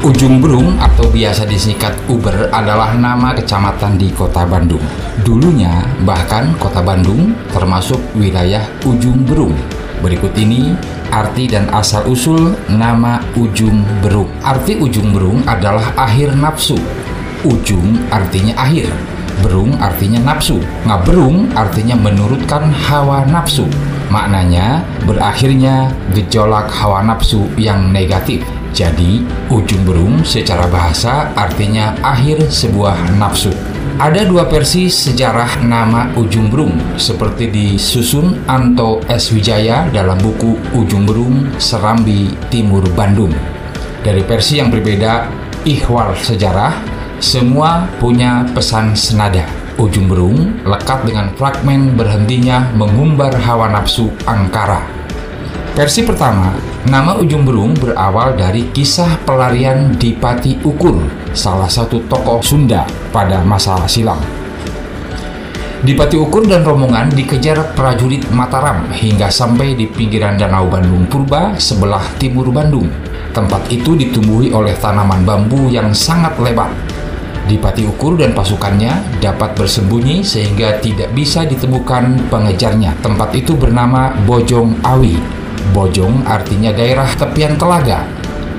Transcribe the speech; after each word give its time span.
Ujung 0.00 0.40
Berung 0.40 0.80
atau 0.80 1.12
biasa 1.12 1.44
disingkat 1.44 1.92
Uber 2.08 2.48
adalah 2.56 2.96
nama 2.96 3.36
kecamatan 3.36 4.00
di 4.00 4.08
kota 4.08 4.48
Bandung. 4.48 4.80
Dulunya 5.28 5.84
bahkan 6.08 6.56
kota 6.56 6.80
Bandung 6.80 7.36
termasuk 7.52 8.00
wilayah 8.16 8.64
Ujung 8.88 9.28
Berung. 9.28 9.52
Berikut 10.00 10.32
ini 10.40 10.72
arti 11.12 11.52
dan 11.52 11.68
asal-usul 11.68 12.56
nama 12.72 13.20
Ujung 13.36 13.84
Berung. 14.00 14.32
Arti 14.40 14.80
Ujung 14.80 15.12
Berung 15.12 15.44
adalah 15.44 15.92
akhir 16.00 16.32
nafsu. 16.32 16.80
Ujung 17.44 18.00
artinya 18.08 18.56
akhir. 18.56 18.88
Berung 19.44 19.76
artinya 19.84 20.32
nafsu. 20.32 20.64
Ngaberung 20.88 21.52
artinya 21.52 22.00
menurutkan 22.00 22.72
hawa 22.72 23.28
nafsu. 23.28 23.68
Maknanya 24.08 24.80
berakhirnya 25.04 25.92
gejolak 26.16 26.72
hawa 26.72 27.04
nafsu 27.04 27.44
yang 27.60 27.92
negatif. 27.92 28.40
Jadi, 28.70 29.26
ujung 29.50 29.82
berung 29.82 30.22
secara 30.22 30.70
bahasa 30.70 31.34
artinya 31.34 31.98
akhir 32.06 32.50
sebuah 32.50 33.18
nafsu. 33.18 33.50
Ada 34.00 34.24
dua 34.24 34.48
versi 34.48 34.88
sejarah 34.88 35.60
nama 35.60 36.08
Ujung 36.16 36.48
Berung, 36.48 36.72
seperti 36.96 37.52
disusun 37.52 38.48
Anto 38.48 39.04
S. 39.04 39.28
Wijaya 39.28 39.92
dalam 39.92 40.16
buku 40.16 40.56
Ujung 40.72 41.04
Berung 41.04 41.52
Serambi 41.60 42.32
Timur 42.48 42.80
Bandung. 42.96 43.34
Dari 44.00 44.24
versi 44.24 44.56
yang 44.56 44.72
berbeda, 44.72 45.28
Ihwal 45.68 46.16
Sejarah, 46.16 46.80
semua 47.20 47.84
punya 48.00 48.48
pesan 48.56 48.96
senada. 48.96 49.44
Ujung 49.76 50.08
Berung 50.08 50.64
lekat 50.64 51.04
dengan 51.04 51.36
fragmen 51.36 51.92
berhentinya 51.92 52.72
mengumbar 52.72 53.36
hawa 53.36 53.68
nafsu 53.68 54.08
angkara. 54.24 54.80
Versi 55.76 56.08
pertama, 56.08 56.56
Nama 56.88 57.12
Ujung 57.20 57.44
Berung 57.44 57.76
berawal 57.76 58.40
dari 58.40 58.64
kisah 58.72 59.20
pelarian 59.28 59.92
Dipati 60.00 60.64
Ukur, 60.64 60.96
salah 61.36 61.68
satu 61.68 62.00
tokoh 62.08 62.40
Sunda 62.40 62.88
pada 63.12 63.44
masa 63.44 63.84
silam. 63.84 64.16
Dipati 65.84 66.16
Ukur 66.16 66.48
dan 66.48 66.64
rombongan 66.64 67.12
dikejar 67.12 67.76
prajurit 67.76 68.24
Mataram 68.32 68.88
hingga 68.96 69.28
sampai 69.28 69.76
di 69.76 69.92
pinggiran 69.92 70.40
Danau 70.40 70.72
Bandung 70.72 71.04
Purba 71.04 71.52
sebelah 71.60 72.00
timur 72.16 72.48
Bandung. 72.48 72.88
Tempat 73.36 73.68
itu 73.68 73.92
ditumbuhi 73.92 74.48
oleh 74.48 74.72
tanaman 74.80 75.20
bambu 75.20 75.68
yang 75.68 75.92
sangat 75.92 76.32
lebat. 76.40 76.72
Dipati 77.44 77.84
Ukur 77.84 78.16
dan 78.16 78.32
pasukannya 78.32 79.20
dapat 79.20 79.52
bersembunyi 79.52 80.24
sehingga 80.24 80.80
tidak 80.80 81.12
bisa 81.12 81.44
ditemukan 81.44 82.32
pengejarnya. 82.32 82.96
Tempat 83.04 83.36
itu 83.36 83.52
bernama 83.52 84.16
Bojong 84.24 84.80
Awi 84.80 85.39
Bojong 85.70 86.26
artinya 86.26 86.74
daerah 86.74 87.08
tepian 87.14 87.54
telaga. 87.54 88.04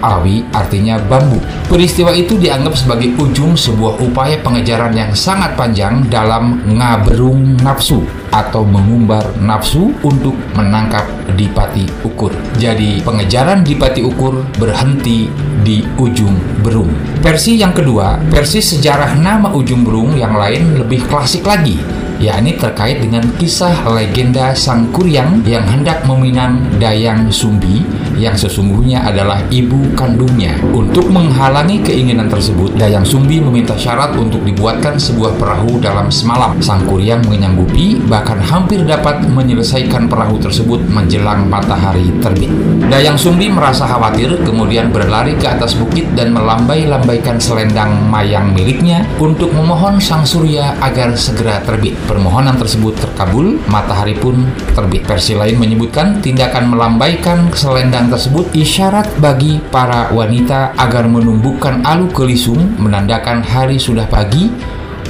Awi 0.00 0.40
artinya 0.56 0.96
bambu. 0.96 1.36
Peristiwa 1.68 2.08
itu 2.16 2.40
dianggap 2.40 2.72
sebagai 2.72 3.12
ujung 3.20 3.52
sebuah 3.52 4.00
upaya 4.00 4.40
pengejaran 4.40 4.96
yang 4.96 5.12
sangat 5.12 5.52
panjang 5.60 6.08
dalam 6.08 6.64
ngaberung 6.64 7.60
nafsu 7.60 8.00
atau 8.32 8.64
mengumbar 8.64 9.36
nafsu 9.44 9.92
untuk 10.00 10.32
menangkap 10.56 11.04
Dipati 11.36 11.84
Ukur. 12.00 12.32
Jadi 12.56 13.04
pengejaran 13.04 13.60
Dipati 13.60 14.00
Ukur 14.00 14.40
berhenti 14.56 15.28
di 15.60 15.84
ujung 16.00 16.64
berung. 16.64 16.90
Versi 17.20 17.60
yang 17.60 17.76
kedua, 17.76 18.16
versi 18.32 18.64
sejarah 18.64 19.20
nama 19.20 19.52
ujung 19.52 19.84
berung 19.84 20.16
yang 20.16 20.32
lain 20.32 20.80
lebih 20.80 21.04
klasik 21.12 21.44
lagi 21.44 21.76
yakni 22.20 22.60
terkait 22.60 23.00
dengan 23.00 23.24
kisah 23.40 23.72
legenda 23.88 24.52
Sang 24.52 24.92
Kuryang 24.92 25.40
yang 25.48 25.64
hendak 25.64 26.04
meminang 26.04 26.60
Dayang 26.76 27.32
Sumbi 27.32 27.80
yang 28.20 28.36
sesungguhnya 28.36 29.00
adalah 29.08 29.40
ibu 29.48 29.80
kandungnya. 29.96 30.60
Untuk 30.76 31.08
menghalangi 31.08 31.80
keinginan 31.80 32.28
tersebut, 32.28 32.76
Dayang 32.76 33.08
Sumbi 33.08 33.40
meminta 33.40 33.72
syarat 33.80 34.12
untuk 34.20 34.44
dibuatkan 34.44 35.00
sebuah 35.00 35.40
perahu 35.40 35.80
dalam 35.80 36.12
semalam. 36.12 36.60
Sang 36.60 36.84
Kuryang 36.84 37.24
menyanggupi, 37.24 37.96
bahkan 38.04 38.36
hampir 38.36 38.84
dapat 38.84 39.24
menyelesaikan 39.24 40.04
perahu 40.04 40.36
tersebut 40.36 40.84
menjelang 40.92 41.48
matahari 41.48 42.12
terbit. 42.20 42.52
Dayang 42.92 43.16
Sumbi 43.16 43.48
merasa 43.48 43.88
khawatir, 43.88 44.36
kemudian 44.44 44.92
berlari 44.92 45.32
ke 45.40 45.48
atas 45.48 45.72
bukit 45.72 46.04
dan 46.12 46.36
melambai-lambaikan 46.36 47.40
selendang 47.40 47.96
mayang 48.12 48.52
miliknya 48.52 49.08
untuk 49.16 49.48
memohon 49.56 49.96
Sang 49.96 50.28
Surya 50.28 50.76
agar 50.84 51.16
segera 51.16 51.64
terbit. 51.64 51.96
Permohonan 52.04 52.60
tersebut 52.60 52.92
terkabul, 53.00 53.56
matahari 53.72 54.12
pun 54.12 54.44
terbit. 54.76 55.08
Versi 55.08 55.32
lain 55.32 55.56
menyebutkan 55.56 56.20
tindakan 56.20 56.68
melambaikan 56.68 57.48
selendang 57.56 58.09
tersebut 58.10 58.50
isyarat 58.52 59.06
bagi 59.22 59.62
para 59.70 60.10
wanita 60.10 60.74
agar 60.74 61.06
menumbuhkan 61.06 61.86
alu 61.86 62.10
kelisung 62.10 62.74
menandakan 62.76 63.40
hari 63.46 63.78
sudah 63.78 64.04
pagi 64.10 64.50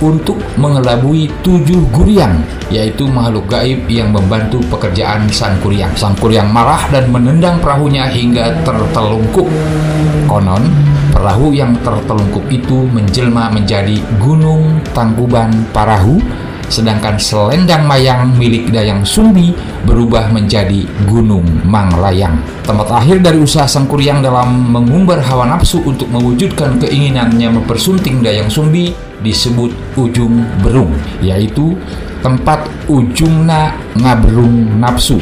untuk 0.00 0.40
mengelabui 0.56 1.28
tujuh 1.44 1.84
guriang, 1.92 2.40
yaitu 2.72 3.04
makhluk 3.08 3.48
gaib 3.52 3.84
yang 3.88 4.12
membantu 4.12 4.60
pekerjaan 4.72 5.28
Sang 5.28 5.60
Kuryang. 5.60 5.92
Sang 5.96 6.16
Kuryang 6.16 6.48
marah 6.48 6.88
dan 6.88 7.12
menendang 7.12 7.60
perahunya 7.60 8.08
hingga 8.08 8.64
tertelungkup. 8.64 9.48
Konon, 10.24 10.64
perahu 11.12 11.52
yang 11.52 11.76
tertelungkup 11.84 12.48
itu 12.48 12.88
menjelma 12.88 13.52
menjadi 13.52 14.00
Gunung 14.16 14.80
Tangkuban 14.96 15.68
Parahu 15.72 16.16
sedangkan 16.70 17.18
selendang 17.18 17.84
mayang 17.84 18.30
milik 18.38 18.70
Dayang 18.70 19.02
Sumbi 19.02 19.50
berubah 19.82 20.30
menjadi 20.30 20.86
Gunung 21.10 21.44
Manglayang. 21.66 22.38
Tempat 22.62 23.02
akhir 23.02 23.26
dari 23.26 23.42
usaha 23.42 23.66
Sang 23.66 23.90
Kuryang 23.90 24.22
dalam 24.22 24.70
mengumbar 24.70 25.18
hawa 25.26 25.50
nafsu 25.50 25.82
untuk 25.82 26.06
mewujudkan 26.14 26.78
keinginannya 26.78 27.50
mempersunting 27.60 28.22
Dayang 28.22 28.48
Sumbi 28.48 28.94
disebut 29.20 29.74
Ujung 29.98 30.46
Berung, 30.62 30.94
yaitu 31.20 31.74
tempat 32.22 32.64
ujungna 32.86 33.74
ngaberung 33.98 34.78
nafsu, 34.78 35.18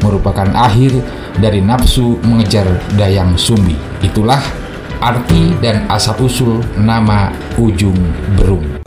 merupakan 0.00 0.48
akhir 0.54 0.94
dari 1.42 1.58
nafsu 1.58 2.16
mengejar 2.22 2.78
Dayang 2.94 3.34
Sumbi. 3.34 3.74
Itulah 4.00 4.40
arti 5.02 5.52
dan 5.58 5.84
asal-usul 5.90 6.62
nama 6.78 7.34
Ujung 7.58 7.98
Berung. 8.38 8.83